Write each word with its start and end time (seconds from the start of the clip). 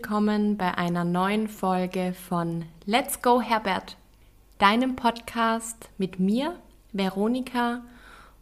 willkommen 0.00 0.56
bei 0.56 0.78
einer 0.78 1.02
neuen 1.02 1.48
Folge 1.48 2.14
von 2.28 2.66
Let's 2.86 3.20
Go 3.20 3.40
Herbert, 3.40 3.96
deinem 4.58 4.94
Podcast 4.94 5.90
mit 5.98 6.20
mir, 6.20 6.54
Veronika, 6.92 7.80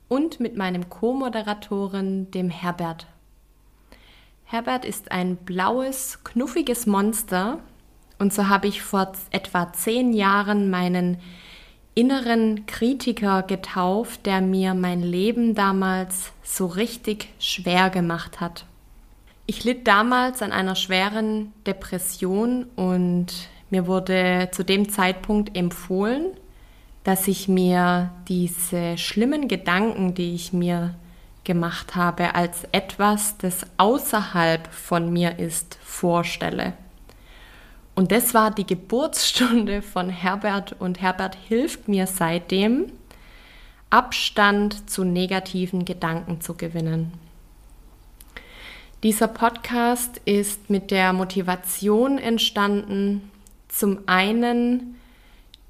und 0.07 0.39
mit 0.39 0.59
meinem 0.59 0.91
Co-Moderatoren, 0.91 2.31
dem 2.31 2.51
Herbert. 2.51 3.07
Herbert 4.45 4.85
ist 4.85 5.11
ein 5.11 5.37
blaues, 5.37 6.23
knuffiges 6.25 6.85
Monster 6.85 7.61
und 8.19 8.35
so 8.35 8.51
habe 8.51 8.67
ich 8.67 8.83
vor 8.83 9.13
etwa 9.31 9.73
zehn 9.73 10.13
Jahren 10.13 10.69
meinen 10.69 11.17
inneren 11.95 12.67
Kritiker 12.67 13.43
getauft, 13.43 14.27
der 14.27 14.43
mir 14.43 14.75
mein 14.75 15.01
Leben 15.01 15.55
damals 15.55 16.33
so 16.43 16.67
richtig 16.67 17.31
schwer 17.39 17.89
gemacht 17.89 18.41
hat. 18.43 18.67
Ich 19.49 19.63
litt 19.63 19.87
damals 19.87 20.43
an 20.43 20.51
einer 20.51 20.75
schweren 20.75 21.53
Depression 21.67 22.65
und 22.75 23.27
mir 23.71 23.87
wurde 23.87 24.49
zu 24.51 24.65
dem 24.65 24.89
Zeitpunkt 24.89 25.57
empfohlen, 25.57 26.33
dass 27.05 27.29
ich 27.29 27.47
mir 27.47 28.11
diese 28.27 28.99
schlimmen 28.99 29.47
Gedanken, 29.47 30.15
die 30.15 30.35
ich 30.35 30.53
mir 30.53 30.97
gemacht 31.45 31.95
habe, 31.95 32.35
als 32.35 32.65
etwas, 32.73 33.39
das 33.39 33.65
außerhalb 33.77 34.67
von 34.73 35.13
mir 35.13 35.39
ist, 35.39 35.79
vorstelle. 35.81 36.73
Und 37.95 38.11
das 38.11 38.35
war 38.35 38.51
die 38.51 38.67
Geburtsstunde 38.67 39.81
von 39.81 40.11
Herbert 40.11 40.75
und 40.81 41.01
Herbert 41.01 41.37
hilft 41.49 41.87
mir 41.87 42.09
seitdem, 42.09 42.91
Abstand 43.91 44.91
zu 44.91 45.05
negativen 45.05 45.85
Gedanken 45.85 46.41
zu 46.41 46.55
gewinnen. 46.55 47.13
Dieser 49.07 49.29
Podcast 49.29 50.21
ist 50.25 50.69
mit 50.69 50.91
der 50.91 51.13
Motivation 51.13 52.19
entstanden, 52.19 53.31
zum 53.69 54.01
einen 54.07 54.97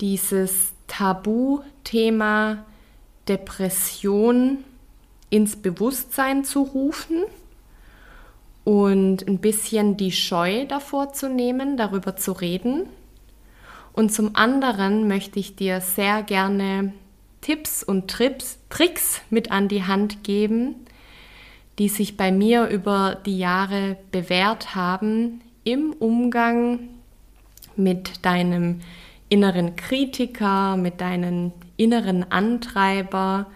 dieses 0.01 0.73
Tabuthema 0.87 2.65
Depression 3.28 4.65
ins 5.28 5.56
Bewusstsein 5.56 6.45
zu 6.45 6.62
rufen 6.62 7.25
und 8.65 9.28
ein 9.28 9.37
bisschen 9.37 9.98
die 9.98 10.12
Scheu 10.12 10.65
davor 10.65 11.12
zu 11.12 11.28
nehmen, 11.28 11.77
darüber 11.77 12.17
zu 12.17 12.33
reden. 12.33 12.87
Und 13.93 14.15
zum 14.15 14.34
anderen 14.34 15.09
möchte 15.09 15.39
ich 15.39 15.56
dir 15.56 15.83
sehr 15.83 16.23
gerne 16.23 16.95
Tipps 17.43 17.83
und 17.83 18.09
Trips, 18.09 18.59
Tricks 18.71 19.21
mit 19.28 19.50
an 19.50 19.69
die 19.69 19.84
Hand 19.84 20.25
geben, 20.25 20.87
die 21.79 21.89
sich 21.89 22.17
bei 22.17 22.33
mir 22.33 22.69
über 22.69 23.19
die 23.27 23.39
Jahre 23.39 23.97
bewährt 24.11 24.75
haben 24.75 25.43
im 25.65 25.93
Umgang 25.93 26.79
mit 27.77 28.25
deinem 28.25 28.81
inneren 29.29 29.77
Kritiker, 29.77 30.77
mit 30.77 31.01
deinen 31.01 31.53
inneren 31.77 32.31
Antreiber, 32.31 33.47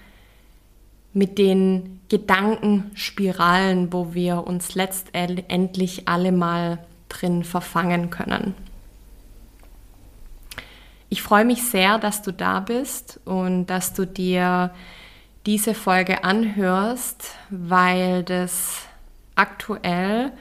mit 1.13 1.39
den 1.39 2.01
Gedankenspiralen, 2.09 3.93
wo 3.93 4.15
wir 4.15 4.47
uns 4.47 4.75
letztendlich 4.75 6.09
alle 6.09 6.33
mal 6.33 6.79
drin 7.09 7.45
verfangen 7.45 8.11
können. 8.11 8.55
Ich 11.09 11.23
freue 11.23 11.45
mich 11.45 11.63
sehr, 11.63 11.99
dass 11.99 12.23
du 12.23 12.33
da 12.33 12.61
bist 12.61 13.21
und 13.25 13.67
dass 13.67 13.95
du 13.95 14.07
dir 14.07 14.71
diese 15.47 15.75
Folge 15.75 16.25
anhörst, 16.25 17.35
weil 17.49 18.23
das 18.23 18.83
aktuell 19.35 20.33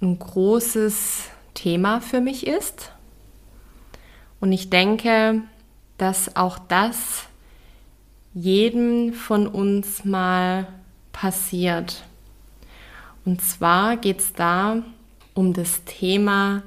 ein 0.00 0.18
großes 0.18 1.30
Thema 1.54 2.00
für 2.00 2.20
mich 2.20 2.46
ist. 2.46 2.92
Und 4.40 4.52
ich 4.52 4.70
denke, 4.70 5.42
dass 5.98 6.34
auch 6.34 6.58
das 6.58 7.26
jedem 8.34 9.12
von 9.12 9.46
uns 9.46 10.04
mal 10.04 10.66
passiert. 11.12 12.02
Und 13.24 13.40
zwar 13.40 13.96
geht 13.96 14.20
es 14.20 14.32
da 14.32 14.82
um 15.34 15.52
das 15.52 15.84
Thema 15.84 16.62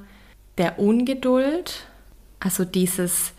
der 0.56 0.78
Ungeduld, 0.78 1.86
also 2.40 2.64
dieses 2.64 3.32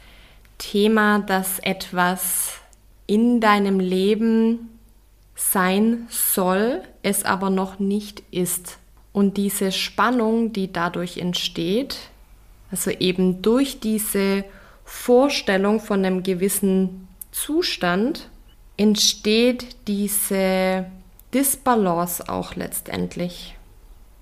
Thema, 0.59 1.19
dass 1.19 1.59
etwas 1.59 2.59
in 3.07 3.39
deinem 3.39 3.79
Leben 3.79 4.69
sein 5.35 6.07
soll, 6.09 6.81
es 7.03 7.23
aber 7.23 7.49
noch 7.49 7.79
nicht 7.79 8.23
ist. 8.31 8.77
Und 9.13 9.37
diese 9.37 9.71
Spannung, 9.71 10.53
die 10.53 10.71
dadurch 10.71 11.17
entsteht, 11.17 11.97
also 12.69 12.91
eben 12.91 13.41
durch 13.41 13.79
diese 13.79 14.43
Vorstellung 14.83 15.79
von 15.79 16.05
einem 16.05 16.23
gewissen 16.23 17.07
Zustand, 17.31 18.29
entsteht 18.77 19.87
diese 19.87 20.85
Disbalance 21.33 22.29
auch 22.29 22.55
letztendlich. 22.55 23.55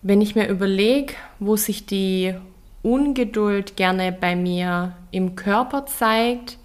Wenn 0.01 0.21
ich 0.21 0.35
mir 0.35 0.47
überlege, 0.47 1.13
wo 1.39 1.55
sich 1.55 1.85
die 1.85 2.35
Ungeduld 2.83 3.75
gerne 3.75 4.11
bei 4.11 4.35
mir 4.35 4.95
im 5.11 5.35
Körper 5.35 5.85
zeigt, 5.87 6.57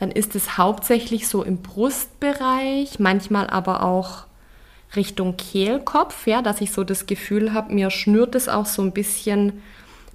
dann 0.00 0.10
ist 0.10 0.34
es 0.34 0.56
hauptsächlich 0.56 1.28
so 1.28 1.42
im 1.44 1.58
Brustbereich, 1.58 2.98
manchmal 2.98 3.48
aber 3.48 3.84
auch 3.84 4.24
Richtung 4.96 5.36
Kehlkopf, 5.36 6.26
ja, 6.26 6.40
dass 6.40 6.62
ich 6.62 6.72
so 6.72 6.84
das 6.84 7.04
Gefühl 7.04 7.52
habe, 7.52 7.74
mir 7.74 7.90
schnürt 7.90 8.34
es 8.34 8.48
auch 8.48 8.64
so 8.64 8.80
ein 8.82 8.92
bisschen 8.92 9.62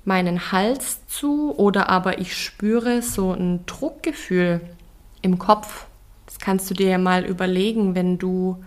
meinen 0.03 0.51
Hals 0.51 1.06
zu 1.07 1.56
oder 1.57 1.90
aber 1.90 2.19
ich 2.19 2.35
spüre 2.35 3.03
so 3.03 3.31
ein 3.31 3.66
Druckgefühl 3.68 4.59
im 5.22 5.38
Kopf. 5.38 5.85
Das 6.25 6.40
kannst 6.40 6.69
du 6.69 6.74
dir 6.74 6.90
ja 6.90 6.97
mal 6.97 7.24
überlegen, 7.24 7.94
wenn 7.94 8.18
du 8.18 8.63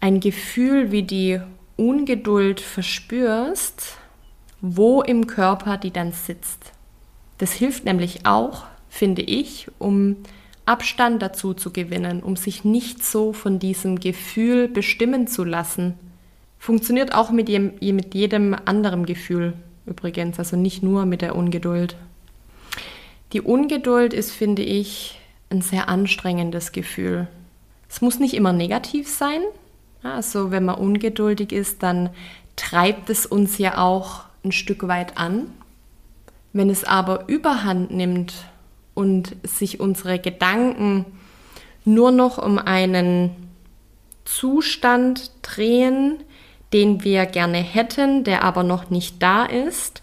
ein 0.00 0.20
Gefühl 0.20 0.92
wie 0.92 1.02
die 1.02 1.40
Ungeduld 1.76 2.60
verspürst, 2.60 3.96
wo 4.60 5.00
im 5.00 5.26
Körper 5.26 5.78
die 5.78 5.90
dann 5.90 6.12
sitzt. 6.12 6.72
Das 7.38 7.52
hilft 7.52 7.86
nämlich 7.86 8.26
auch, 8.26 8.64
finde 8.90 9.22
ich, 9.22 9.68
um 9.78 10.16
Abstand 10.66 11.22
dazu 11.22 11.54
zu 11.54 11.72
gewinnen, 11.72 12.22
um 12.22 12.36
sich 12.36 12.64
nicht 12.64 13.02
so 13.02 13.32
von 13.32 13.58
diesem 13.58 13.98
Gefühl 13.98 14.68
bestimmen 14.68 15.26
zu 15.26 15.44
lassen. 15.44 15.94
Funktioniert 16.58 17.14
auch 17.14 17.30
mit 17.30 17.48
jedem, 17.48 17.72
mit 17.80 18.14
jedem 18.14 18.54
anderen 18.66 19.06
Gefühl 19.06 19.54
übrigens, 19.86 20.38
also 20.38 20.56
nicht 20.56 20.82
nur 20.82 21.06
mit 21.06 21.22
der 21.22 21.34
Ungeduld. 21.34 21.96
Die 23.32 23.40
Ungeduld 23.40 24.12
ist, 24.12 24.30
finde 24.30 24.62
ich, 24.62 25.18
ein 25.50 25.62
sehr 25.62 25.88
anstrengendes 25.88 26.72
Gefühl. 26.72 27.28
Es 27.88 28.00
muss 28.00 28.20
nicht 28.20 28.34
immer 28.34 28.52
negativ 28.52 29.08
sein. 29.08 29.40
Also 30.02 30.50
wenn 30.50 30.64
man 30.64 30.76
ungeduldig 30.76 31.52
ist, 31.52 31.82
dann 31.82 32.10
treibt 32.56 33.10
es 33.10 33.26
uns 33.26 33.58
ja 33.58 33.78
auch 33.78 34.22
ein 34.44 34.52
Stück 34.52 34.86
weit 34.86 35.18
an. 35.18 35.52
Wenn 36.52 36.70
es 36.70 36.84
aber 36.84 37.28
überhand 37.28 37.90
nimmt 37.90 38.32
und 39.00 39.34
sich 39.44 39.80
unsere 39.80 40.18
Gedanken 40.18 41.06
nur 41.86 42.10
noch 42.10 42.36
um 42.36 42.58
einen 42.58 43.30
Zustand 44.26 45.30
drehen, 45.40 46.22
den 46.74 47.02
wir 47.02 47.24
gerne 47.24 47.56
hätten, 47.56 48.24
der 48.24 48.44
aber 48.44 48.62
noch 48.62 48.90
nicht 48.90 49.22
da 49.22 49.46
ist 49.46 50.02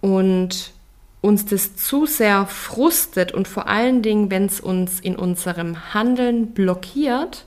und 0.00 0.72
uns 1.20 1.44
das 1.44 1.76
zu 1.76 2.06
sehr 2.06 2.46
frustet 2.46 3.32
und 3.32 3.46
vor 3.46 3.68
allen 3.68 4.00
Dingen, 4.00 4.30
wenn 4.30 4.46
es 4.46 4.60
uns 4.60 4.98
in 4.98 5.16
unserem 5.16 5.92
Handeln 5.92 6.54
blockiert, 6.54 7.44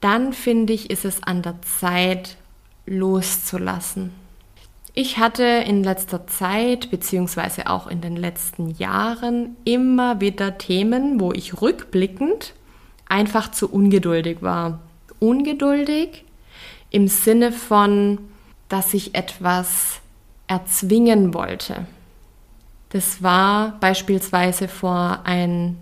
dann 0.00 0.32
finde 0.32 0.72
ich, 0.72 0.88
ist 0.88 1.04
es 1.04 1.24
an 1.24 1.42
der 1.42 1.60
Zeit 1.62 2.36
loszulassen. 2.86 4.12
Ich 5.00 5.16
hatte 5.18 5.44
in 5.44 5.84
letzter 5.84 6.26
Zeit, 6.26 6.90
beziehungsweise 6.90 7.68
auch 7.68 7.86
in 7.86 8.00
den 8.00 8.16
letzten 8.16 8.70
Jahren, 8.70 9.56
immer 9.64 10.20
wieder 10.20 10.58
Themen, 10.58 11.20
wo 11.20 11.30
ich 11.30 11.62
rückblickend 11.62 12.52
einfach 13.08 13.52
zu 13.52 13.70
ungeduldig 13.70 14.42
war. 14.42 14.80
Ungeduldig 15.20 16.24
im 16.90 17.06
Sinne 17.06 17.52
von, 17.52 18.18
dass 18.68 18.92
ich 18.92 19.14
etwas 19.14 20.00
erzwingen 20.48 21.32
wollte. 21.32 21.86
Das 22.88 23.22
war 23.22 23.78
beispielsweise 23.78 24.66
vor 24.66 25.20
ein 25.22 25.76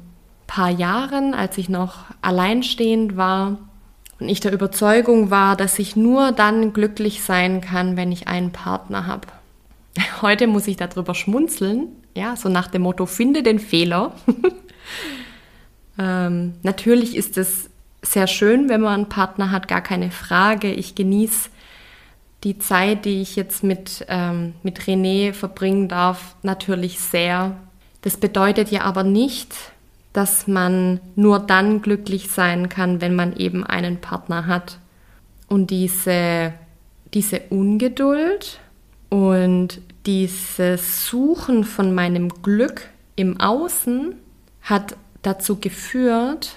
paar 0.47 0.69
Jahren, 0.69 1.33
als 1.33 1.57
ich 1.57 1.71
noch 1.71 2.05
alleinstehend 2.21 3.17
war 3.17 3.57
und 4.19 4.29
ich 4.29 4.41
der 4.41 4.53
Überzeugung 4.53 5.31
war, 5.31 5.57
dass 5.57 5.79
ich 5.79 5.97
nur 5.97 6.33
dann 6.33 6.73
glücklich 6.73 7.23
sein 7.23 7.61
kann, 7.61 7.97
wenn 7.97 8.13
ich 8.13 8.29
einen 8.29 8.51
Partner 8.51 9.07
habe. 9.07 9.29
Heute 10.23 10.47
muss 10.47 10.67
ich 10.67 10.77
darüber 10.77 11.15
schmunzeln, 11.15 11.89
ja, 12.15 12.37
so 12.37 12.49
nach 12.49 12.69
dem 12.69 12.83
Motto, 12.83 13.07
finde 13.07 13.43
den 13.43 13.59
Fehler. 13.59 14.13
ähm, 15.99 16.55
natürlich 16.63 17.17
ist 17.17 17.37
es 17.37 17.69
sehr 18.03 18.27
schön, 18.27 18.69
wenn 18.69 18.81
man 18.81 18.95
einen 18.95 19.09
Partner 19.09 19.51
hat, 19.51 19.69
gar 19.69 19.83
keine 19.83 20.11
Frage. 20.11 20.73
Ich 20.73 20.95
genieße 20.95 21.51
die 22.45 22.59
Zeit, 22.59 23.05
die 23.05 23.21
ich 23.21 23.37
jetzt 23.37 23.65
mit, 23.65 24.05
ähm, 24.09 24.55
mit 24.63 24.81
René 24.83 25.33
verbringen 25.33 25.89
darf, 25.89 26.37
natürlich 26.43 27.01
sehr. 27.01 27.57
Das 28.03 28.17
bedeutet 28.17 28.71
ja 28.71 28.83
aber 28.83 29.03
nicht, 29.03 29.55
dass 30.17 30.47
man 30.47 30.99
nur 31.15 31.39
dann 31.39 31.83
glücklich 31.83 32.31
sein 32.31 32.71
kann, 32.71 33.03
wenn 33.03 33.15
man 33.15 33.37
eben 33.37 33.65
einen 33.65 34.01
Partner 34.01 34.47
hat. 34.47 34.79
Und 35.47 35.71
diese, 35.71 36.55
diese 37.13 37.41
Ungeduld 37.51 38.59
und 39.11 39.83
dieses 40.07 41.07
Suchen 41.07 41.65
von 41.65 41.95
meinem 41.95 42.31
Glück 42.31 42.89
im 43.15 43.39
Außen 43.39 44.15
hat 44.63 44.97
dazu 45.21 45.57
geführt, 45.57 46.57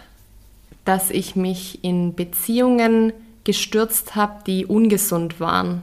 dass 0.86 1.10
ich 1.10 1.36
mich 1.36 1.84
in 1.84 2.16
Beziehungen 2.16 3.12
gestürzt 3.44 4.16
habe, 4.16 4.42
die 4.48 4.68
ungesund 4.68 5.42
waren, 5.42 5.82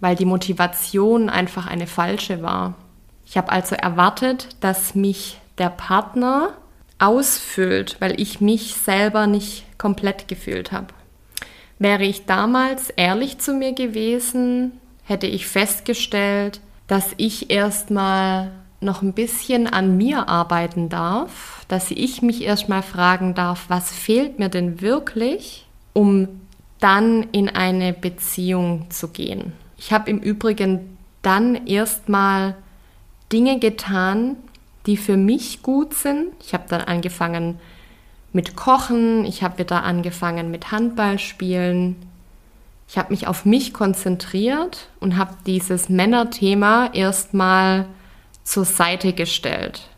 weil 0.00 0.16
die 0.16 0.24
Motivation 0.24 1.28
einfach 1.28 1.66
eine 1.66 1.86
falsche 1.86 2.40
war. 2.40 2.76
Ich 3.26 3.36
habe 3.36 3.52
also 3.52 3.74
erwartet, 3.74 4.56
dass 4.60 4.94
mich 4.94 5.38
der 5.58 5.68
Partner 5.68 6.54
ausfüllt, 7.04 7.96
weil 8.00 8.20
ich 8.20 8.40
mich 8.40 8.74
selber 8.74 9.26
nicht 9.26 9.64
komplett 9.78 10.28
gefühlt 10.28 10.72
habe. 10.72 10.88
Wäre 11.78 12.04
ich 12.04 12.24
damals 12.24 12.90
ehrlich 12.90 13.38
zu 13.38 13.54
mir 13.54 13.72
gewesen, 13.72 14.72
hätte 15.04 15.26
ich 15.26 15.46
festgestellt, 15.46 16.60
dass 16.86 17.12
ich 17.16 17.50
erstmal 17.50 18.52
noch 18.80 19.02
ein 19.02 19.12
bisschen 19.12 19.66
an 19.66 19.96
mir 19.96 20.28
arbeiten 20.28 20.88
darf, 20.88 21.64
dass 21.68 21.90
ich 21.90 22.22
mich 22.22 22.42
erstmal 22.42 22.82
fragen 22.82 23.34
darf, 23.34 23.64
was 23.68 23.92
fehlt 23.92 24.38
mir 24.38 24.48
denn 24.48 24.80
wirklich, 24.80 25.66
um 25.92 26.28
dann 26.80 27.22
in 27.32 27.48
eine 27.48 27.92
Beziehung 27.92 28.90
zu 28.90 29.08
gehen. 29.08 29.52
Ich 29.78 29.92
habe 29.92 30.10
im 30.10 30.18
Übrigen 30.18 30.96
dann 31.22 31.66
erstmal 31.66 32.54
Dinge 33.32 33.58
getan, 33.58 34.36
die 34.86 34.96
für 34.96 35.16
mich 35.16 35.62
gut 35.62 35.94
sind. 35.94 36.32
Ich 36.40 36.54
habe 36.54 36.64
dann 36.68 36.82
angefangen 36.82 37.58
mit 38.32 38.56
Kochen, 38.56 39.24
ich 39.24 39.42
habe 39.42 39.58
wieder 39.58 39.84
angefangen 39.84 40.50
mit 40.50 40.72
Handballspielen. 40.72 41.96
Ich 42.88 42.98
habe 42.98 43.12
mich 43.12 43.26
auf 43.26 43.44
mich 43.44 43.72
konzentriert 43.72 44.88
und 45.00 45.16
habe 45.16 45.34
dieses 45.46 45.88
Männerthema 45.88 46.90
erstmal 46.92 47.86
zur 48.42 48.64
Seite 48.64 49.12
gestellt. 49.12 49.88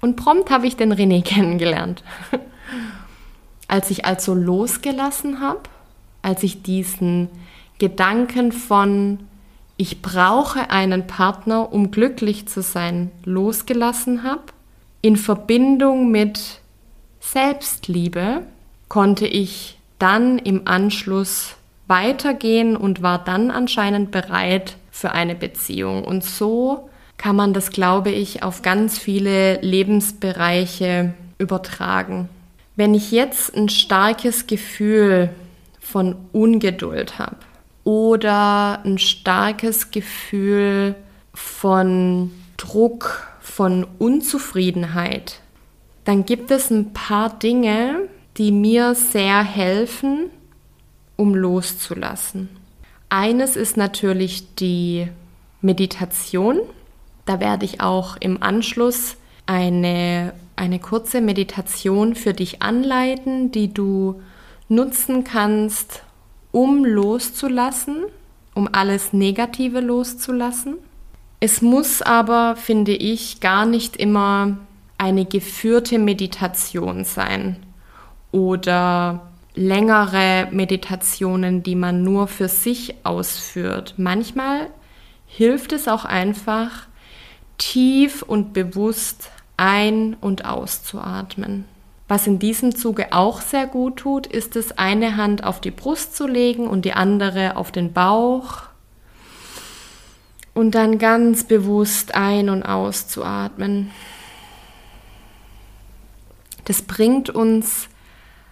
Und 0.00 0.16
prompt 0.16 0.50
habe 0.50 0.66
ich 0.66 0.76
den 0.76 0.92
René 0.92 1.22
kennengelernt. 1.24 2.04
als 3.68 3.90
ich 3.90 4.04
also 4.04 4.34
losgelassen 4.34 5.40
habe, 5.40 5.62
als 6.20 6.42
ich 6.42 6.62
diesen 6.62 7.30
Gedanken 7.78 8.52
von 8.52 9.20
ich 9.82 10.00
brauche 10.00 10.70
einen 10.70 11.08
Partner, 11.08 11.72
um 11.72 11.90
glücklich 11.90 12.46
zu 12.46 12.62
sein, 12.62 13.10
losgelassen 13.24 14.22
habe, 14.22 14.44
in 15.00 15.16
Verbindung 15.16 16.08
mit 16.08 16.60
Selbstliebe, 17.18 18.42
konnte 18.86 19.26
ich 19.26 19.80
dann 19.98 20.38
im 20.38 20.68
Anschluss 20.68 21.56
weitergehen 21.88 22.76
und 22.76 23.02
war 23.02 23.24
dann 23.24 23.50
anscheinend 23.50 24.12
bereit 24.12 24.76
für 24.92 25.10
eine 25.10 25.34
Beziehung. 25.34 26.04
Und 26.04 26.22
so 26.22 26.88
kann 27.16 27.34
man 27.34 27.52
das, 27.52 27.70
glaube 27.70 28.12
ich, 28.12 28.44
auf 28.44 28.62
ganz 28.62 29.00
viele 29.00 29.60
Lebensbereiche 29.62 31.12
übertragen. 31.38 32.28
Wenn 32.76 32.94
ich 32.94 33.10
jetzt 33.10 33.56
ein 33.56 33.68
starkes 33.68 34.46
Gefühl 34.46 35.30
von 35.80 36.14
Ungeduld 36.30 37.18
habe 37.18 37.38
oder 37.84 38.84
ein 38.84 38.98
starkes 38.98 39.90
Gefühl 39.90 40.94
von 41.34 42.30
Druck, 42.56 43.26
von 43.40 43.86
Unzufriedenheit, 43.98 45.40
dann 46.04 46.24
gibt 46.24 46.50
es 46.50 46.70
ein 46.70 46.92
paar 46.92 47.38
Dinge, 47.38 48.08
die 48.36 48.52
mir 48.52 48.94
sehr 48.94 49.42
helfen, 49.42 50.30
um 51.16 51.34
loszulassen. 51.34 52.48
Eines 53.08 53.56
ist 53.56 53.76
natürlich 53.76 54.54
die 54.54 55.08
Meditation. 55.60 56.60
Da 57.26 57.40
werde 57.40 57.64
ich 57.64 57.80
auch 57.80 58.16
im 58.18 58.42
Anschluss 58.42 59.16
eine, 59.46 60.32
eine 60.56 60.78
kurze 60.78 61.20
Meditation 61.20 62.14
für 62.14 62.32
dich 62.32 62.62
anleiten, 62.62 63.52
die 63.52 63.72
du 63.72 64.22
nutzen 64.68 65.24
kannst, 65.24 66.02
um 66.52 66.84
loszulassen, 66.84 68.04
um 68.54 68.68
alles 68.70 69.12
Negative 69.12 69.80
loszulassen. 69.80 70.76
Es 71.40 71.60
muss 71.60 72.02
aber, 72.02 72.54
finde 72.54 72.92
ich, 72.92 73.40
gar 73.40 73.66
nicht 73.66 73.96
immer 73.96 74.58
eine 74.98 75.24
geführte 75.24 75.98
Meditation 75.98 77.04
sein 77.04 77.56
oder 78.30 79.32
längere 79.54 80.48
Meditationen, 80.52 81.62
die 81.62 81.74
man 81.74 82.04
nur 82.04 82.28
für 82.28 82.48
sich 82.48 82.94
ausführt. 83.02 83.94
Manchmal 83.96 84.68
hilft 85.26 85.72
es 85.72 85.88
auch 85.88 86.04
einfach, 86.04 86.86
tief 87.58 88.22
und 88.22 88.52
bewusst 88.52 89.30
ein- 89.56 90.16
und 90.20 90.44
auszuatmen. 90.44 91.64
Was 92.12 92.26
in 92.26 92.38
diesem 92.38 92.76
Zuge 92.76 93.14
auch 93.14 93.40
sehr 93.40 93.66
gut 93.66 93.96
tut, 93.96 94.26
ist 94.26 94.54
es, 94.54 94.76
eine 94.76 95.16
Hand 95.16 95.44
auf 95.44 95.62
die 95.62 95.70
Brust 95.70 96.14
zu 96.14 96.26
legen 96.26 96.66
und 96.68 96.84
die 96.84 96.92
andere 96.92 97.56
auf 97.56 97.72
den 97.72 97.94
Bauch 97.94 98.64
und 100.52 100.74
dann 100.74 100.98
ganz 100.98 101.44
bewusst 101.44 102.14
ein- 102.14 102.50
und 102.50 102.64
auszuatmen. 102.64 103.92
Das 106.66 106.82
bringt 106.82 107.30
uns 107.30 107.88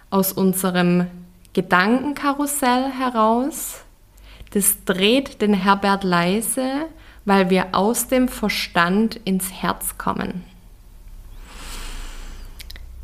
aus 0.09 0.33
unserem 0.33 1.09
Gedankenkarussell 1.53 2.91
heraus. 2.91 3.83
Das 4.55 4.87
dreht 4.87 5.43
den 5.43 5.53
Herbert 5.53 6.03
leise, 6.03 6.87
weil 7.27 7.51
wir 7.51 7.75
aus 7.75 8.09
dem 8.09 8.29
Verstand 8.29 9.17
ins 9.17 9.53
Herz 9.53 9.99
kommen. 9.99 10.50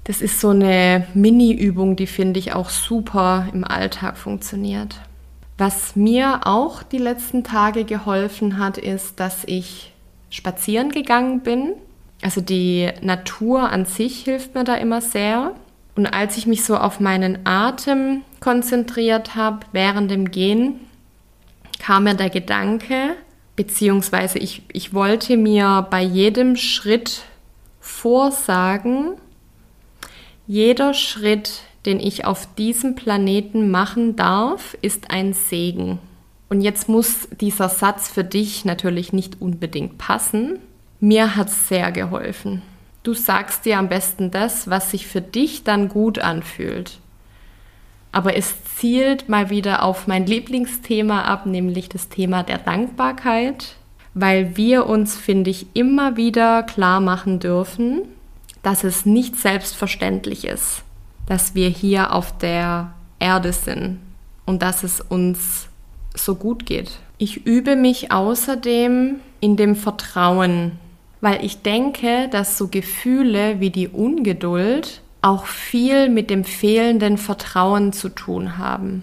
Das 0.06 0.22
ist 0.22 0.40
so 0.40 0.50
eine 0.50 1.04
Mini-Übung, 1.14 1.96
die 1.96 2.06
finde 2.06 2.38
ich 2.38 2.52
auch 2.52 2.70
super 2.70 3.48
im 3.52 3.64
Alltag 3.64 4.16
funktioniert. 4.16 5.00
Was 5.58 5.96
mir 5.96 6.46
auch 6.46 6.84
die 6.84 6.98
letzten 6.98 7.42
Tage 7.42 7.84
geholfen 7.84 8.58
hat, 8.58 8.78
ist, 8.78 9.18
dass 9.18 9.42
ich 9.46 9.92
spazieren 10.30 10.90
gegangen 10.90 11.40
bin. 11.40 11.72
Also 12.22 12.40
die 12.40 12.88
Natur 13.00 13.70
an 13.72 13.84
sich 13.84 14.22
hilft 14.22 14.54
mir 14.54 14.62
da 14.62 14.76
immer 14.76 15.00
sehr. 15.00 15.56
Und 15.96 16.06
als 16.06 16.36
ich 16.36 16.46
mich 16.46 16.62
so 16.62 16.76
auf 16.76 17.00
meinen 17.00 17.44
Atem 17.44 18.22
konzentriert 18.38 19.34
habe 19.34 19.66
während 19.72 20.08
dem 20.12 20.30
Gehen, 20.30 20.75
kam 21.80 22.04
mir 22.04 22.14
der 22.14 22.30
Gedanke, 22.30 23.16
beziehungsweise 23.56 24.38
ich, 24.38 24.62
ich 24.72 24.94
wollte 24.94 25.36
mir 25.36 25.84
bei 25.90 26.02
jedem 26.02 26.54
Schritt 26.54 27.22
vorsagen, 27.80 29.16
jeder 30.47 30.95
Schritt, 30.95 31.62
den 31.87 32.00
ich 32.00 32.25
auf 32.25 32.49
diesem 32.55 32.95
Planeten 32.95 33.71
machen 33.71 34.17
darf, 34.17 34.76
ist 34.81 35.11
ein 35.11 35.33
Segen. 35.33 35.99
Und 36.49 36.61
jetzt 36.61 36.88
muss 36.88 37.29
dieser 37.41 37.69
Satz 37.69 38.09
für 38.09 38.25
dich 38.25 38.65
natürlich 38.65 39.12
nicht 39.12 39.41
unbedingt 39.41 39.99
passen. 39.99 40.61
Mir 41.00 41.37
hat 41.37 41.49
es 41.49 41.69
sehr 41.69 41.91
geholfen. 41.91 42.62
Du 43.03 43.15
sagst 43.15 43.65
dir 43.65 43.79
am 43.79 43.88
besten 43.88 44.31
das, 44.31 44.69
was 44.71 44.91
sich 44.91 45.07
für 45.07 45.21
dich 45.21 45.65
dann 45.65 45.88
gut 45.88 46.19
anfühlt. 46.19 46.99
Aber 48.12 48.37
es 48.37 48.55
zielt 48.76 49.29
mal 49.29 49.50
wieder 49.50 49.83
auf 49.83 50.07
mein 50.07 50.26
Lieblingsthema 50.26 51.23
ab, 51.23 51.47
nämlich 51.47 51.88
das 51.88 52.09
Thema 52.09 52.43
der 52.43 52.59
Dankbarkeit, 52.59 53.75
weil 54.15 54.57
wir 54.57 54.87
uns, 54.87 55.17
finde 55.17 55.50
ich, 55.50 55.67
immer 55.75 56.17
wieder 56.17 56.62
klar 56.62 57.00
machen 57.00 57.41
dürfen, 57.41 58.03
dass 58.66 58.85
es 58.85 59.06
nicht 59.06 59.37
selbstverständlich 59.37 60.44
ist, 60.44 60.82
dass 61.26 61.54
wir 61.54 61.68
hier 61.68 62.12
auf 62.12 62.37
der 62.37 62.92
Erde 63.18 63.52
sind 63.52 64.00
und 64.44 64.61
dass 64.62 64.82
es 64.82 65.00
uns 65.00 65.68
so 66.14 66.35
gut 66.35 66.66
geht. 66.66 66.99
Ich 67.18 67.46
übe 67.46 67.76
mich 67.76 68.12
außerdem 68.12 69.20
in 69.40 69.56
dem 69.56 69.76
Vertrauen 69.76 70.73
weil 71.20 71.44
ich 71.44 71.62
denke, 71.62 72.28
dass 72.30 72.58
so 72.58 72.68
Gefühle 72.68 73.61
wie 73.61 73.70
die 73.70 73.88
Ungeduld 73.88 75.00
auch 75.23 75.46
viel 75.46 76.08
mit 76.08 76.30
dem 76.30 76.44
fehlenden 76.44 77.18
Vertrauen 77.18 77.92
zu 77.92 78.11
tun 78.11 78.58
haben. 78.58 79.02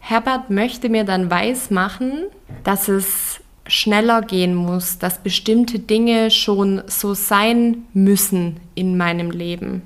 Herbert 0.00 0.50
möchte 0.50 0.88
mir 0.88 1.04
dann 1.04 1.30
weismachen, 1.30 2.24
dass 2.62 2.88
es 2.88 3.40
schneller 3.68 4.22
gehen 4.22 4.54
muss, 4.54 4.98
dass 4.98 5.18
bestimmte 5.18 5.78
Dinge 5.78 6.30
schon 6.30 6.82
so 6.86 7.14
sein 7.14 7.84
müssen 7.92 8.60
in 8.74 8.96
meinem 8.96 9.30
Leben. 9.30 9.82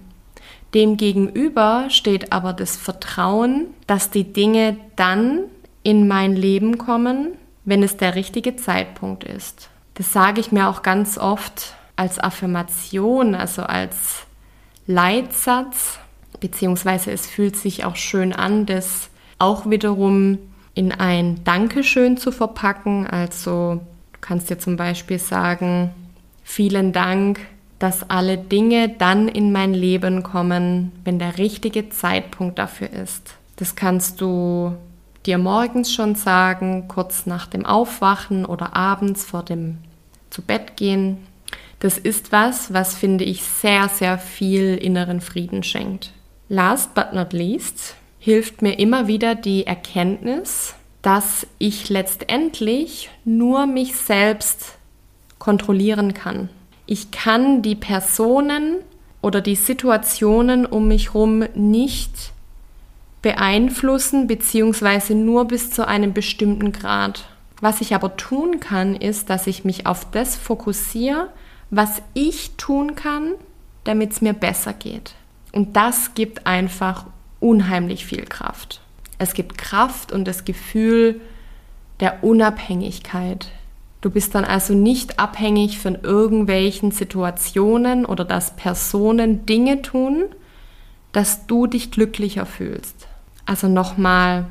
Demgegenüber 0.75 1.87
steht 1.89 2.33
aber 2.33 2.53
das 2.53 2.77
Vertrauen, 2.77 3.67
dass 3.87 4.11
die 4.11 4.33
Dinge 4.33 4.77
dann 4.97 5.45
in 5.83 6.07
mein 6.07 6.37
Leben 6.37 6.79
kommen, 6.79 7.33
wenn 7.65 7.83
es 7.83 7.97
der 7.97 8.15
richtige 8.15 8.57
Zeitpunkt 8.57 9.25
ist. 9.25 9.71
Das 9.95 10.13
sage 10.13 10.41
ich 10.41 10.53
mir 10.53 10.69
auch 10.69 10.83
ganz 10.83 11.19
oft 11.19 11.75
als 11.97 12.19
Affirmation, 12.19 13.35
also 13.35 13.63
als 13.63 14.27
Leitsatz, 14.87 15.99
beziehungsweise 16.41 17.11
es 17.11 17.27
fühlt 17.27 17.57
sich 17.57 17.85
auch 17.85 17.97
schön 17.97 18.33
an, 18.33 18.67
das 18.67 19.11
auch 19.39 19.69
wiederum 19.69 20.39
in 20.75 20.93
ein 20.93 21.43
Dankeschön 21.45 22.17
zu 22.17 22.33
verpacken. 22.33 23.07
Also 23.07 23.81
du 24.13 24.19
kannst 24.21 24.51
dir 24.51 24.59
zum 24.59 24.77
Beispiel 24.77 25.19
sagen, 25.19 25.91
vielen 26.43 26.93
Dank, 26.93 27.41
dass 27.79 28.09
alle 28.11 28.37
Dinge 28.37 28.91
dann 28.91 29.29
in 29.29 29.53
mein 29.53 29.73
Leben 29.73 30.23
kommen, 30.23 30.93
wenn 31.05 31.19
der 31.19 31.39
richtige 31.39 31.89
Zeitpunkt 31.89 32.59
dafür 32.59 32.91
ist. 32.91 33.35
Das 33.57 33.75
kannst 33.75 34.21
du 34.21 34.77
dir 35.27 35.39
morgens 35.39 35.93
schon 35.93 36.15
sagen, 36.15 36.89
kurz 36.89 37.27
nach 37.27 37.47
dem 37.47 37.67
Aufwachen 37.67 38.45
oder 38.45 38.77
abends 38.77 39.25
vor 39.25 39.43
dem 39.43 39.79
zu 40.31 40.43
Bett 40.43 40.77
gehen. 40.77 41.19
Das 41.81 41.97
ist 41.97 42.33
was, 42.33 42.73
was 42.73 42.95
finde 42.95 43.25
ich 43.25 43.43
sehr, 43.43 43.89
sehr 43.89 44.19
viel 44.19 44.77
inneren 44.77 45.21
Frieden 45.21 45.63
schenkt. 45.63 46.13
Last 46.49 46.95
but 46.95 47.13
not 47.13 47.33
least 47.33 47.97
hilft 48.21 48.63
mir 48.63 48.79
immer 48.79 49.09
wieder 49.09 49.35
die 49.35 49.67
Erkenntnis, 49.67 50.75
dass 51.03 51.47
ich 51.59 51.89
letztendlich 51.89 53.11
nur 53.25 53.67
mich 53.67 53.97
selbst 53.97 54.77
kontrollieren 55.39 56.13
kann. 56.13 56.51
Ich 56.85 57.11
kann 57.11 57.63
die 57.63 57.75
Personen 57.75 58.77
oder 59.23 59.41
die 59.41 59.57
Situationen 59.57 60.67
um 60.67 60.87
mich 60.87 61.15
herum 61.15 61.45
nicht 61.55 62.33
beeinflussen, 63.23 64.27
beziehungsweise 64.27 65.15
nur 65.15 65.47
bis 65.47 65.71
zu 65.71 65.89
einem 65.89 66.13
bestimmten 66.13 66.73
Grad. 66.73 67.25
Was 67.63 67.81
ich 67.81 67.95
aber 67.95 68.17
tun 68.17 68.61
kann, 68.61 68.97
ist, 68.97 69.31
dass 69.31 69.47
ich 69.47 69.65
mich 69.65 69.87
auf 69.87 70.11
das 70.11 70.37
fokussiere, 70.37 71.29
was 71.71 72.03
ich 72.13 72.53
tun 72.57 72.95
kann, 72.97 73.33
damit 73.85 74.13
es 74.13 74.21
mir 74.21 74.35
besser 74.35 74.75
geht. 74.75 75.15
Und 75.53 75.77
das 75.77 76.15
gibt 76.15 76.47
einfach 76.47 77.07
unheimlich 77.41 78.07
viel 78.07 78.25
Kraft. 78.25 78.81
Es 79.19 79.35
gibt 79.35 79.59
Kraft 79.59 80.13
und 80.13 80.27
das 80.27 80.45
Gefühl 80.45 81.21
der 82.01 82.25
Unabhängigkeit. 82.25 83.49
Du 84.01 84.11
bist 84.11 84.35
dann 84.35 84.45
also 84.45 84.73
nicht 84.73 85.19
abhängig 85.19 85.79
von 85.79 85.99
irgendwelchen 86.03 86.91
Situationen 86.91 88.07
oder 88.07 88.25
dass 88.25 88.57
Personen 88.57 89.45
Dinge 89.45 89.83
tun, 89.83 90.25
dass 91.13 91.47
du 91.47 91.67
dich 91.67 91.91
glücklicher 91.91 92.47
fühlst. 92.47 93.09
Also 93.45 93.69
nochmal 93.69 94.47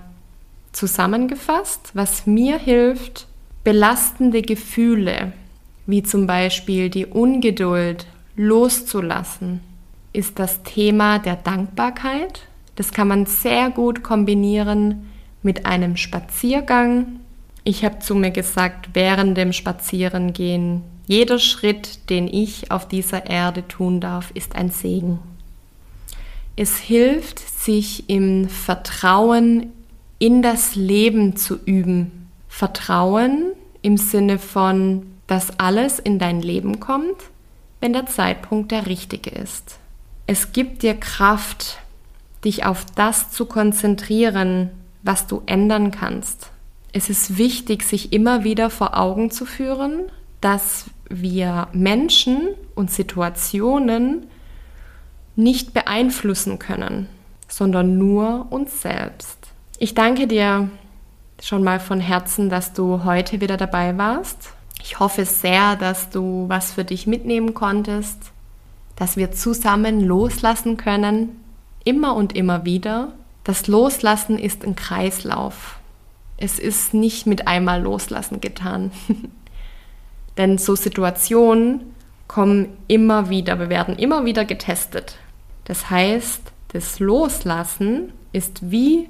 zusammengefasst, 0.71 1.91
was 1.93 2.27
mir 2.27 2.59
hilft, 2.59 3.27
belastende 3.63 4.41
Gefühle, 4.41 5.33
wie 5.87 6.03
zum 6.03 6.27
Beispiel 6.27 6.89
die 6.89 7.07
Ungeduld, 7.07 8.05
loszulassen, 8.35 9.61
ist 10.13 10.39
das 10.39 10.63
Thema 10.63 11.19
der 11.19 11.35
Dankbarkeit. 11.35 12.43
Das 12.79 12.93
kann 12.93 13.09
man 13.09 13.25
sehr 13.25 13.71
gut 13.71 14.03
kombinieren 14.03 15.09
mit 15.43 15.65
einem 15.65 15.97
Spaziergang. 15.97 17.19
Ich 17.65 17.83
habe 17.83 17.99
zu 17.99 18.15
mir 18.15 18.31
gesagt, 18.31 18.91
während 18.93 19.35
dem 19.35 19.51
Spazierengehen, 19.51 20.83
jeder 21.05 21.39
Schritt, 21.39 22.09
den 22.09 22.29
ich 22.29 22.71
auf 22.71 22.87
dieser 22.87 23.29
Erde 23.29 23.67
tun 23.67 23.99
darf, 23.99 24.31
ist 24.33 24.55
ein 24.55 24.69
Segen. 24.69 25.19
Es 26.55 26.77
hilft, 26.77 27.39
sich 27.39 28.09
im 28.09 28.47
Vertrauen 28.47 29.73
in 30.17 30.41
das 30.41 30.75
Leben 30.75 31.35
zu 31.35 31.59
üben. 31.65 32.29
Vertrauen 32.47 33.51
im 33.81 33.97
Sinne 33.97 34.39
von, 34.39 35.05
dass 35.27 35.59
alles 35.59 35.99
in 35.99 36.17
dein 36.17 36.41
Leben 36.41 36.79
kommt, 36.79 37.17
wenn 37.81 37.91
der 37.91 38.05
Zeitpunkt 38.05 38.71
der 38.71 38.85
richtige 38.85 39.31
ist. 39.31 39.79
Es 40.27 40.53
gibt 40.53 40.81
dir 40.81 40.93
Kraft, 40.93 41.79
dich 42.43 42.65
auf 42.65 42.85
das 42.95 43.31
zu 43.31 43.45
konzentrieren, 43.45 44.71
was 45.03 45.27
du 45.27 45.41
ändern 45.45 45.91
kannst. 45.91 46.51
Es 46.91 47.09
ist 47.09 47.37
wichtig, 47.37 47.83
sich 47.83 48.13
immer 48.13 48.43
wieder 48.43 48.69
vor 48.69 48.97
Augen 48.97 49.31
zu 49.31 49.45
führen, 49.45 50.05
dass 50.41 50.85
wir 51.09 51.67
Menschen 51.73 52.49
und 52.75 52.91
Situationen 52.91 54.27
nicht 55.35 55.73
beeinflussen 55.73 56.59
können, 56.59 57.07
sondern 57.47 57.97
nur 57.97 58.47
uns 58.49 58.81
selbst. 58.81 59.37
Ich 59.77 59.93
danke 59.93 60.27
dir 60.27 60.69
schon 61.41 61.63
mal 61.63 61.79
von 61.79 61.99
Herzen, 61.99 62.49
dass 62.49 62.73
du 62.73 63.03
heute 63.03 63.39
wieder 63.41 63.57
dabei 63.57 63.97
warst. 63.97 64.53
Ich 64.81 64.99
hoffe 64.99 65.25
sehr, 65.25 65.75
dass 65.75 66.09
du 66.09 66.45
was 66.47 66.71
für 66.71 66.83
dich 66.83 67.07
mitnehmen 67.07 67.53
konntest, 67.53 68.31
dass 68.95 69.17
wir 69.17 69.31
zusammen 69.31 70.01
loslassen 70.01 70.77
können, 70.77 71.39
immer 71.83 72.15
und 72.15 72.35
immer 72.35 72.65
wieder. 72.65 73.13
Das 73.43 73.67
Loslassen 73.67 74.37
ist 74.37 74.63
ein 74.63 74.75
Kreislauf. 74.75 75.79
Es 76.37 76.59
ist 76.59 76.93
nicht 76.93 77.27
mit 77.27 77.47
einmal 77.47 77.81
Loslassen 77.81 78.41
getan. 78.41 78.91
Denn 80.37 80.57
so 80.57 80.75
Situationen 80.75 81.81
kommen 82.27 82.69
immer 82.87 83.29
wieder, 83.29 83.59
wir 83.59 83.69
werden 83.69 83.97
immer 83.97 84.23
wieder 84.23 84.45
getestet. 84.45 85.17
Das 85.65 85.89
heißt, 85.89 86.41
das 86.69 86.99
Loslassen 86.99 88.13
ist 88.31 88.71
wie 88.71 89.09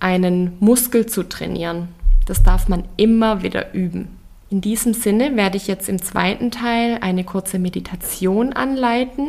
einen 0.00 0.56
Muskel 0.60 1.06
zu 1.06 1.22
trainieren. 1.22 1.88
Das 2.26 2.42
darf 2.42 2.68
man 2.68 2.84
immer 2.96 3.42
wieder 3.42 3.74
üben. 3.74 4.18
In 4.50 4.60
diesem 4.60 4.94
Sinne 4.94 5.36
werde 5.36 5.58
ich 5.58 5.66
jetzt 5.66 5.88
im 5.88 6.00
zweiten 6.00 6.50
Teil 6.50 6.98
eine 7.02 7.24
kurze 7.24 7.58
Meditation 7.58 8.52
anleiten. 8.52 9.28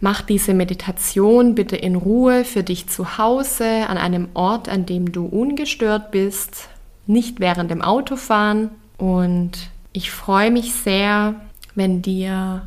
Mach 0.00 0.22
diese 0.22 0.54
Meditation 0.54 1.54
bitte 1.54 1.76
in 1.76 1.96
Ruhe 1.96 2.44
für 2.44 2.62
dich 2.62 2.88
zu 2.88 3.18
Hause, 3.18 3.88
an 3.88 3.98
einem 3.98 4.28
Ort, 4.34 4.68
an 4.68 4.86
dem 4.86 5.10
du 5.10 5.26
ungestört 5.26 6.12
bist, 6.12 6.68
nicht 7.06 7.40
während 7.40 7.70
dem 7.70 7.82
Autofahren. 7.82 8.70
Und 8.96 9.70
ich 9.92 10.10
freue 10.10 10.52
mich 10.52 10.72
sehr, 10.74 11.34
wenn 11.74 12.02
dir 12.02 12.62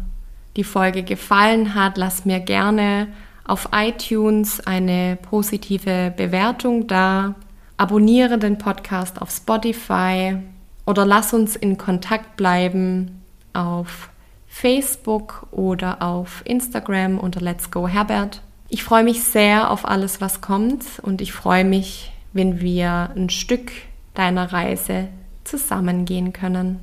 die 0.58 0.66
Folge 0.66 1.04
gefallen 1.04 1.74
hat, 1.76 1.98
lass 1.98 2.26
mir 2.26 2.40
gerne 2.42 3.08
auf 3.46 3.70
iTunes 3.74 4.60
eine 4.62 5.18
positive 5.22 6.14
Bewertung 6.16 6.88
da. 6.88 7.36
Abonniere 7.78 8.38
den 8.38 8.58
Podcast 8.58 9.22
auf 9.22 9.32
Spotify 9.32 10.38
oder 10.86 11.06
lass 11.06 11.34
uns 11.34 11.56
in 11.56 11.78
Kontakt 11.78 12.36
bleiben 12.36 13.22
auf 13.54 14.11
Facebook 14.52 15.48
oder 15.50 16.02
auf 16.04 16.42
Instagram 16.44 17.18
unter 17.18 17.40
Let's 17.40 17.72
Go 17.72 17.88
Herbert. 17.88 18.42
Ich 18.68 18.84
freue 18.84 19.04
mich 19.04 19.24
sehr 19.24 19.72
auf 19.72 19.88
alles, 19.88 20.20
was 20.20 20.42
kommt 20.42 20.84
und 21.02 21.22
ich 21.22 21.32
freue 21.32 21.64
mich, 21.64 22.12
wenn 22.34 22.60
wir 22.60 23.12
ein 23.16 23.30
Stück 23.30 23.72
deiner 24.14 24.52
Reise 24.52 25.08
zusammengehen 25.46 26.34
können. 26.34 26.80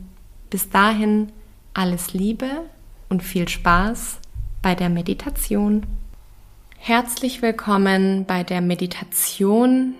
Bis 0.50 0.70
dahin 0.70 1.30
alles 1.74 2.14
Liebe 2.14 2.48
und 3.10 3.22
viel 3.22 3.48
Spaß 3.48 4.18
bei 4.62 4.74
der 4.74 4.88
Meditation. 4.88 5.86
Herzlich 6.78 7.42
willkommen 7.42 8.24
bei 8.24 8.44
der 8.44 8.62
Meditation 8.62 9.94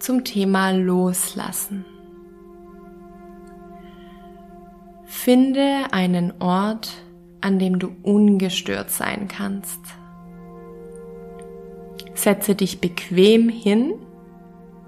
zum 0.00 0.24
Thema 0.24 0.72
Loslassen. 0.72 1.84
Finde 5.08 5.86
einen 5.90 6.34
Ort, 6.40 6.90
an 7.40 7.58
dem 7.58 7.78
du 7.78 7.96
ungestört 8.02 8.90
sein 8.90 9.26
kannst. 9.26 9.80
Setze 12.14 12.54
dich 12.54 12.80
bequem 12.80 13.48
hin 13.48 13.94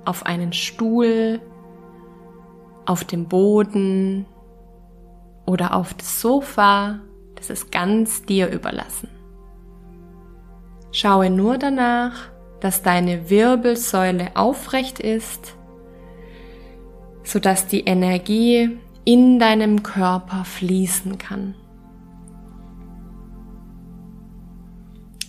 auf 0.05 0.27
einen 0.27 0.53
Stuhl, 0.53 1.41
auf 2.87 3.05
dem 3.05 3.29
Boden 3.29 4.27
oder 5.47 5.75
auf 5.75 5.95
das 5.95 6.21
Sofa 6.21 7.01
das 7.41 7.49
ist 7.49 7.73
ganz 7.73 8.23
dir 8.25 8.51
überlassen. 8.51 9.09
Schaue 10.93 11.31
nur 11.31 11.57
danach, 11.57 12.29
dass 12.61 12.83
deine 12.83 13.31
Wirbelsäule 13.31 14.33
aufrecht 14.35 15.01
ist, 15.01 15.57
sodass 17.25 17.67
die 17.67 17.81
Energie 17.81 18.79
in 19.05 19.39
deinem 19.39 19.83
Körper 19.83 20.45
fließen 20.45 21.19
kann. 21.19 21.55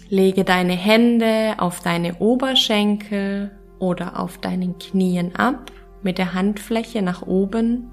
Lege 0.09 0.43
deine 0.43 0.73
Hände 0.73 1.55
auf 1.57 1.79
deine 1.79 2.15
Oberschenkel 2.15 3.51
oder 3.79 4.19
auf 4.19 4.37
deinen 4.37 4.77
Knien 4.77 5.35
ab 5.35 5.71
mit 6.03 6.17
der 6.17 6.33
Handfläche 6.33 7.01
nach 7.01 7.21
oben 7.21 7.89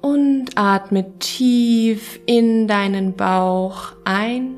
und 0.00 0.50
atme 0.56 1.18
tief 1.18 2.20
in 2.26 2.68
deinen 2.68 3.14
Bauch 3.14 3.92
ein 4.04 4.56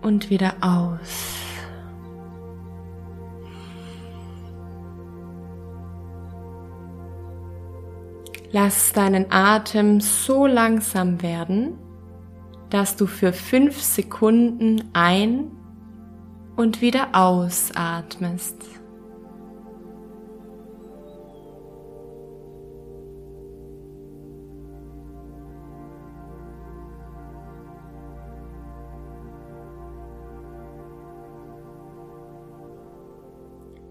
und 0.00 0.30
wieder 0.30 0.54
aus. 0.60 1.45
Lass 8.58 8.94
deinen 8.94 9.30
Atem 9.30 10.00
so 10.00 10.46
langsam 10.46 11.20
werden, 11.20 11.78
dass 12.70 12.96
du 12.96 13.06
für 13.06 13.34
fünf 13.34 13.82
Sekunden 13.82 14.82
ein- 14.94 15.50
und 16.56 16.80
wieder 16.80 17.08
ausatmest. 17.12 18.56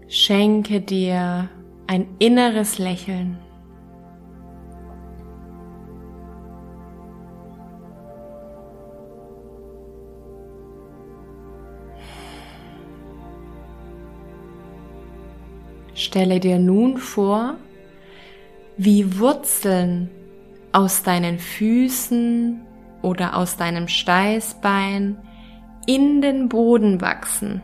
Schenke 0.08 0.80
dir 0.80 1.48
ein 1.86 2.08
inneres 2.18 2.78
Lächeln. 2.78 3.45
Stelle 16.16 16.40
dir 16.40 16.58
nun 16.58 16.96
vor, 16.96 17.56
wie 18.78 19.18
Wurzeln 19.18 20.08
aus 20.72 21.02
deinen 21.02 21.38
Füßen 21.38 22.62
oder 23.02 23.36
aus 23.36 23.58
deinem 23.58 23.86
Steißbein 23.86 25.18
in 25.86 26.22
den 26.22 26.48
Boden 26.48 27.02
wachsen. 27.02 27.60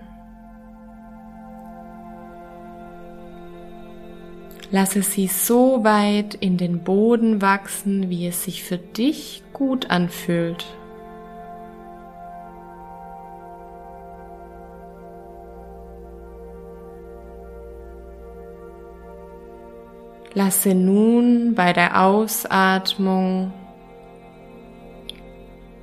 Lasse 4.71 5.01
sie 5.01 5.29
so 5.29 5.83
weit 5.83 6.35
in 6.35 6.59
den 6.59 6.85
Boden 6.85 7.41
wachsen, 7.41 8.11
wie 8.11 8.27
es 8.27 8.45
sich 8.45 8.65
für 8.65 8.77
dich 8.77 9.43
gut 9.55 9.89
anfühlt. 9.89 10.67
Lasse 20.35 20.75
nun 20.75 21.55
bei 21.55 21.73
der 21.75 22.03
Ausatmung 22.03 23.53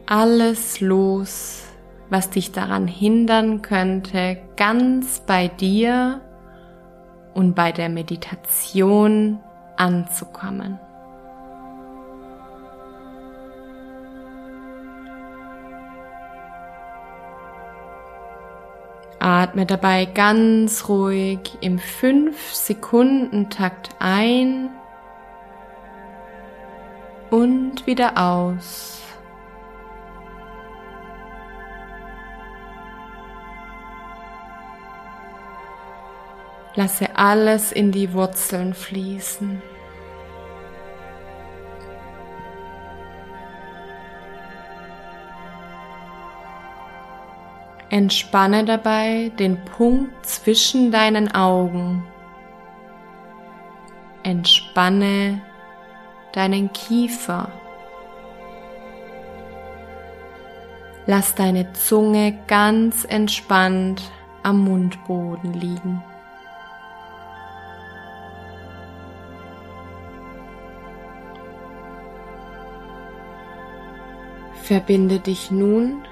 alles 0.08 0.82
los, 0.82 1.66
was 2.10 2.32
dich 2.32 2.52
daran 2.52 2.88
hindern 2.88 3.62
könnte, 3.62 4.38
ganz 4.58 5.20
bei 5.20 5.50
dir 5.50 6.22
und 7.36 7.54
bei 7.54 7.72
der 7.72 7.90
Meditation 7.90 9.40
anzukommen. 9.78 10.80
Atme 19.20 19.66
dabei 19.66 20.06
ganz 20.06 20.88
ruhig 20.88 21.58
im 21.60 21.80
5-Sekunden-Takt 21.80 23.90
ein 24.00 24.70
und 27.30 27.86
wieder 27.86 28.18
aus. 28.18 29.02
Lasse 36.76 37.18
alles 37.18 37.74
in 37.74 37.92
die 37.92 38.14
Wurzeln 38.14 38.74
fließen. 38.74 39.62
Entspanne 47.90 48.66
dabei 48.66 49.32
den 49.40 49.66
Punkt 49.66 50.24
zwischen 50.26 50.92
deinen 50.92 51.34
Augen. 51.34 52.04
Entspanne 54.22 55.42
deinen 56.34 56.72
Kiefer. 56.72 57.50
Lass 61.08 61.34
deine 61.34 61.74
Zunge 61.74 62.38
ganz 62.46 63.06
entspannt 63.06 64.12
am 64.44 64.64
Mundboden 64.64 65.54
liegen. 65.54 66.04
Verbinde 74.62 75.20
dich 75.20 75.50
nun 75.50 76.04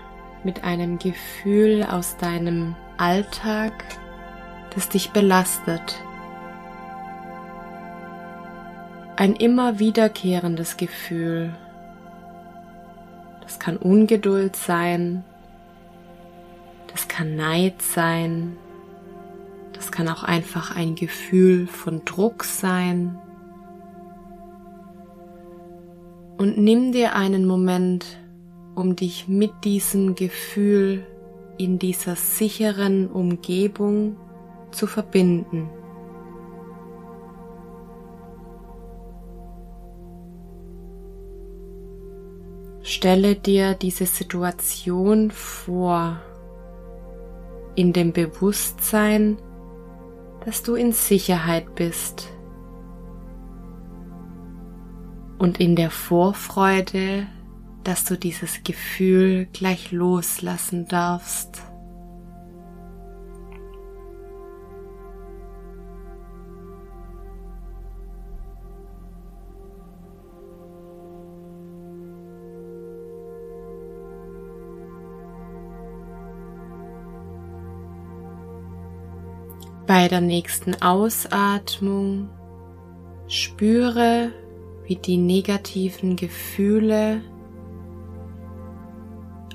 mit 0.44 0.64
einem 0.64 1.00
Gefühl 1.00 1.84
aus 1.84 2.18
deinem 2.18 2.76
Alltag, 2.98 3.74
das 4.74 4.90
dich 4.90 5.12
belastet. 5.12 6.04
Ein 9.16 9.36
immer 9.36 9.80
wiederkehrendes 9.80 10.78
Gefühl. 10.78 11.56
Das 13.42 13.60
kann 13.60 13.78
Ungeduld 13.78 14.56
sein, 14.56 15.24
das 16.92 17.08
kann 17.08 17.36
Neid 17.36 17.82
sein, 17.82 18.58
das 19.74 19.92
kann 19.92 20.10
auch 20.10 20.24
einfach 20.24 20.76
ein 20.76 20.96
Gefühl 20.96 21.68
von 21.68 22.04
Druck 22.04 22.44
sein. 22.44 23.18
Und 26.38 26.58
nimm 26.58 26.92
dir 26.92 27.16
einen 27.16 27.46
Moment, 27.46 28.06
um 28.78 28.96
dich 28.96 29.28
mit 29.28 29.64
diesem 29.64 30.14
Gefühl 30.14 31.04
in 31.58 31.80
dieser 31.80 32.16
sicheren 32.16 33.10
Umgebung 33.10 34.18
zu 34.70 34.86
verbinden. 34.86 35.68
Stelle 42.84 43.36
dir 43.36 43.74
diese 43.74 44.06
Situation 44.06 45.32
vor 45.32 46.22
in 47.74 47.94
dem 47.94 48.14
Bewusstsein, 48.14 49.38
dass 50.46 50.62
du 50.62 50.76
in 50.76 50.92
Sicherheit 50.92 51.74
bist 51.74 52.32
und 55.40 55.60
in 55.60 55.76
der 55.76 55.90
Vorfreude, 55.90 57.26
dass 57.88 58.04
du 58.04 58.18
dieses 58.18 58.64
Gefühl 58.66 59.48
gleich 59.54 59.94
loslassen 59.94 60.90
darfst. 60.90 61.62
Bei 79.86 80.10
der 80.10 80.20
nächsten 80.20 80.82
Ausatmung 80.82 82.28
spüre, 83.30 84.34
wie 84.86 84.98
die 84.98 85.16
negativen 85.16 86.18
Gefühle 86.18 87.22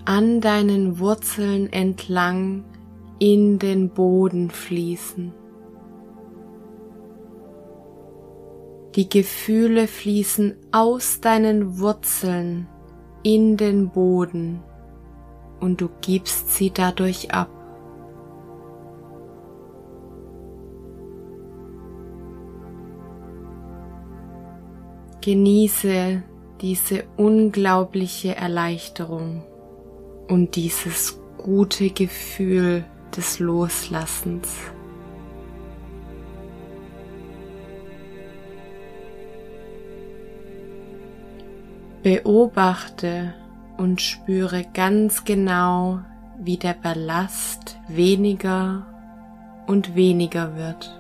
an 0.05 0.41
deinen 0.41 0.99
Wurzeln 0.99 1.73
entlang 1.73 2.65
in 3.19 3.59
den 3.61 3.91
Boden 3.91 4.51
fließen. 4.51 5.33
Die 8.97 9.09
Gefühle 9.09 9.87
fließen 9.87 10.57
aus 10.73 11.21
deinen 11.21 11.79
Wurzeln 11.79 12.69
in 13.23 13.57
den 13.57 13.91
Boden 13.91 14.62
und 15.61 15.81
du 15.81 15.88
gibst 16.01 16.51
sie 16.51 16.71
dadurch 16.71 17.33
ab. 17.33 17.49
Genieße 25.21 26.25
diese 26.61 27.05
unglaubliche 27.17 28.35
Erleichterung 28.35 29.45
und 30.33 30.57
dieses 30.57 31.21
gute 31.37 31.90
Gefühl 31.90 32.87
des 33.14 33.38
Loslassens. 33.38 34.49
Beobachte 42.03 43.35
und 43.77 44.01
spüre 44.01 44.64
ganz 44.73 45.25
genau, 45.25 46.01
wie 46.38 46.57
der 46.57 46.77
Ballast 46.83 47.77
weniger 47.88 48.87
und 49.66 49.95
weniger 49.95 50.57
wird. 50.57 50.99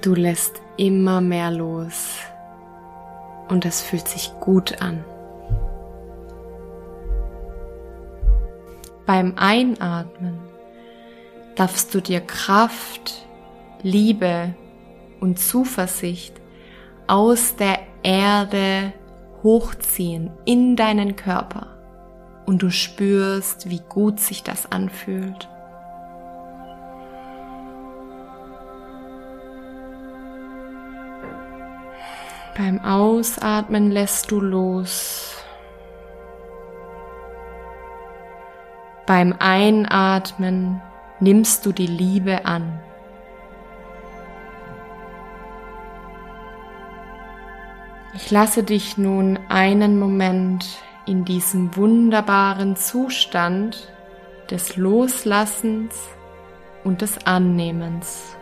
Du 0.00 0.14
lässt 0.14 0.61
immer 0.76 1.20
mehr 1.20 1.50
los 1.50 2.18
und 3.48 3.64
es 3.64 3.80
fühlt 3.82 4.08
sich 4.08 4.32
gut 4.40 4.80
an. 4.80 5.04
Beim 9.06 9.34
Einatmen 9.36 10.38
darfst 11.54 11.94
du 11.94 12.00
dir 12.00 12.20
Kraft, 12.20 13.26
Liebe 13.82 14.54
und 15.20 15.38
Zuversicht 15.38 16.40
aus 17.06 17.56
der 17.56 17.78
Erde 18.02 18.92
hochziehen 19.42 20.30
in 20.44 20.76
deinen 20.76 21.16
Körper 21.16 21.66
und 22.46 22.62
du 22.62 22.70
spürst, 22.70 23.68
wie 23.68 23.80
gut 23.88 24.20
sich 24.20 24.42
das 24.42 24.70
anfühlt. 24.70 25.48
Beim 32.56 32.84
Ausatmen 32.84 33.90
lässt 33.90 34.30
du 34.30 34.40
los. 34.40 35.36
Beim 39.06 39.34
Einatmen 39.38 40.82
nimmst 41.18 41.64
du 41.64 41.72
die 41.72 41.86
Liebe 41.86 42.44
an. 42.44 42.78
Ich 48.14 48.30
lasse 48.30 48.62
dich 48.62 48.98
nun 48.98 49.38
einen 49.48 49.98
Moment 49.98 50.66
in 51.06 51.24
diesem 51.24 51.74
wunderbaren 51.74 52.76
Zustand 52.76 53.88
des 54.50 54.76
Loslassens 54.76 55.94
und 56.84 57.00
des 57.00 57.26
Annehmens. 57.26 58.36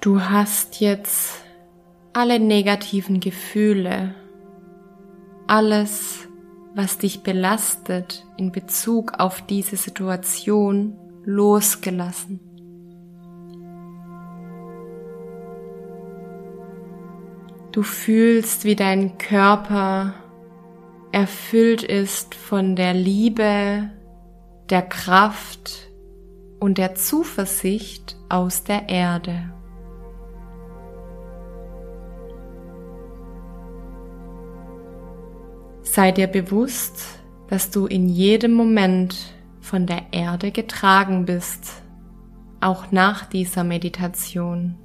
Du 0.00 0.20
hast 0.20 0.78
jetzt 0.78 1.42
alle 2.12 2.38
negativen 2.38 3.18
Gefühle, 3.18 4.14
alles, 5.48 6.28
was 6.76 6.98
dich 6.98 7.24
belastet 7.24 8.24
in 8.36 8.52
Bezug 8.52 9.14
auf 9.18 9.42
diese 9.42 9.76
Situation, 9.76 10.96
losgelassen. 11.24 12.38
Du 17.72 17.82
fühlst, 17.82 18.64
wie 18.64 18.76
dein 18.76 19.18
Körper 19.18 20.14
erfüllt 21.10 21.82
ist 21.82 22.36
von 22.36 22.76
der 22.76 22.94
Liebe, 22.94 23.90
der 24.70 24.82
Kraft 24.82 25.90
und 26.60 26.78
der 26.78 26.94
Zuversicht 26.94 28.16
aus 28.28 28.62
der 28.62 28.88
Erde. 28.88 29.57
Sei 35.98 36.12
dir 36.12 36.28
bewusst, 36.28 37.18
dass 37.48 37.72
du 37.72 37.86
in 37.86 38.08
jedem 38.08 38.52
Moment 38.52 39.16
von 39.60 39.84
der 39.84 40.12
Erde 40.12 40.52
getragen 40.52 41.24
bist, 41.24 41.82
auch 42.60 42.92
nach 42.92 43.26
dieser 43.26 43.64
Meditation. 43.64 44.76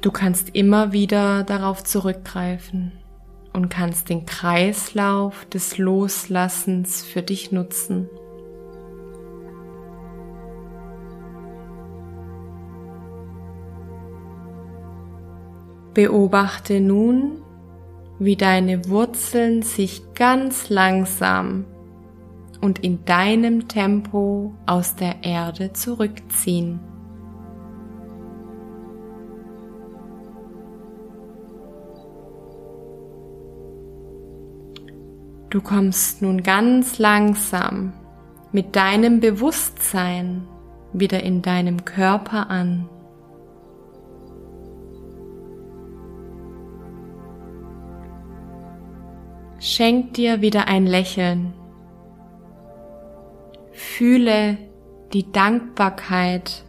Du 0.00 0.10
kannst 0.10 0.48
immer 0.56 0.90
wieder 0.90 1.44
darauf 1.44 1.84
zurückgreifen 1.84 2.90
und 3.52 3.68
kannst 3.68 4.08
den 4.08 4.26
Kreislauf 4.26 5.44
des 5.44 5.78
Loslassens 5.78 7.04
für 7.04 7.22
dich 7.22 7.52
nutzen. 7.52 8.08
Beobachte 15.94 16.80
nun, 16.80 17.40
wie 18.18 18.36
deine 18.36 18.88
Wurzeln 18.88 19.62
sich 19.62 20.02
ganz 20.14 20.68
langsam 20.68 21.64
und 22.60 22.80
in 22.80 23.04
deinem 23.04 23.68
Tempo 23.68 24.54
aus 24.66 24.96
der 24.96 25.22
Erde 25.22 25.72
zurückziehen. 25.72 26.80
Du 35.50 35.60
kommst 35.60 36.20
nun 36.20 36.42
ganz 36.42 36.98
langsam 36.98 37.92
mit 38.50 38.74
deinem 38.74 39.20
Bewusstsein 39.20 40.48
wieder 40.92 41.22
in 41.22 41.42
deinem 41.42 41.84
Körper 41.84 42.50
an. 42.50 42.88
Schenk 49.66 50.12
dir 50.12 50.42
wieder 50.42 50.68
ein 50.68 50.86
Lächeln. 50.86 51.54
Fühle 53.72 54.58
die 55.14 55.32
Dankbarkeit. 55.32 56.64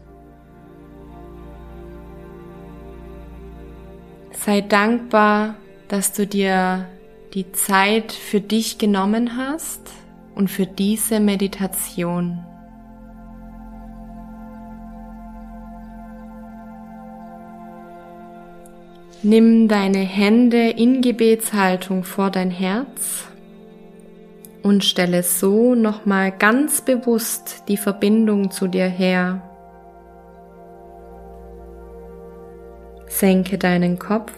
Sei 4.31 4.61
dankbar, 4.61 5.55
dass 5.89 6.13
du 6.13 6.25
dir 6.25 6.87
die 7.33 7.51
Zeit 7.51 8.13
für 8.13 8.39
dich 8.39 8.77
genommen 8.77 9.35
hast 9.35 9.91
und 10.33 10.49
für 10.49 10.65
diese 10.65 11.19
Meditation. 11.19 12.45
Nimm 19.27 19.67
deine 19.67 20.01
Hände 20.01 20.69
in 20.69 21.01
Gebetshaltung 21.01 22.03
vor 22.03 22.29
dein 22.29 22.51
Herz 22.51 23.25
und 24.61 24.85
stelle 24.85 25.23
so 25.23 25.73
nochmal 25.73 26.31
ganz 26.31 26.81
bewusst 26.81 27.63
die 27.67 27.77
Verbindung 27.77 28.51
zu 28.51 28.67
dir 28.67 28.85
her. 28.85 29.41
Senke 33.07 33.57
deinen 33.57 33.97
Kopf, 33.97 34.31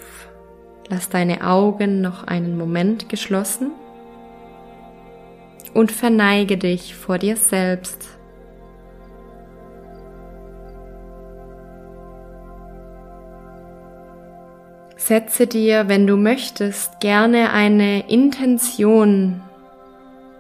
lass 0.88 1.10
deine 1.10 1.46
Augen 1.46 2.00
noch 2.00 2.24
einen 2.24 2.58
Moment 2.58 3.10
geschlossen 3.10 3.72
und 5.74 5.92
verneige 5.92 6.56
dich 6.56 6.96
vor 6.96 7.18
dir 7.18 7.36
selbst. 7.36 8.17
Setze 15.08 15.48
dir, 15.48 15.88
wenn 15.88 16.06
du 16.06 16.18
möchtest, 16.18 17.00
gerne 17.00 17.54
eine 17.54 18.10
Intention 18.10 19.40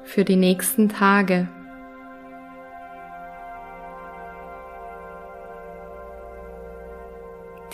für 0.03 0.25
die 0.25 0.35
nächsten 0.35 0.89
Tage. 0.89 1.47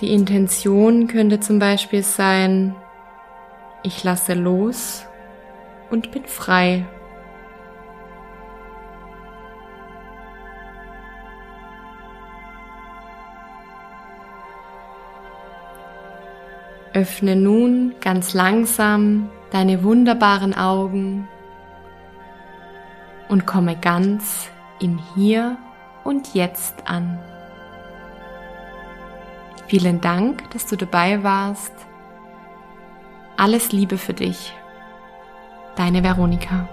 Die 0.02 0.14
Intention 0.14 1.08
könnte 1.08 1.40
zum 1.40 1.58
Beispiel 1.58 2.04
sein, 2.04 2.76
ich 3.82 4.04
lasse 4.04 4.36
los 4.36 5.04
und 5.90 6.12
bin 6.12 6.26
frei. 6.26 6.86
Öffne 16.94 17.36
nun 17.36 17.96
ganz 18.02 18.34
langsam 18.34 19.30
deine 19.52 19.84
wunderbaren 19.84 20.54
Augen 20.54 21.28
und 23.30 23.48
komme 23.48 23.76
ganz 23.76 24.50
im 24.80 25.00
Hier 25.16 25.58
und 26.04 26.36
Jetzt 26.36 26.88
an. 26.88 27.20
Vielen 29.68 30.02
Dank, 30.02 30.50
dass 30.52 30.68
du 30.68 30.76
dabei 30.76 31.24
warst. 31.24 31.74
Alles 33.38 33.72
Liebe 33.72 33.98
für 33.98 34.14
dich. 34.14 34.54
Deine 35.76 36.04
Veronika. 36.04 36.70